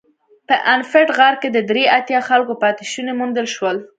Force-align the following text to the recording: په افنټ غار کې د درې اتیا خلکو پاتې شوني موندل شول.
په 0.47 0.55
افنټ 0.77 1.07
غار 1.17 1.35
کې 1.41 1.49
د 1.51 1.57
درې 1.69 1.83
اتیا 1.97 2.19
خلکو 2.29 2.53
پاتې 2.63 2.83
شوني 2.91 3.13
موندل 3.19 3.47
شول. 3.55 3.77